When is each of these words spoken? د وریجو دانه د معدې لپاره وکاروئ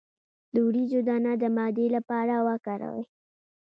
د 0.53 0.55
وریجو 0.67 0.99
دانه 1.07 1.31
د 1.41 1.43
معدې 1.55 1.87
لپاره 1.95 2.33
وکاروئ 2.47 3.03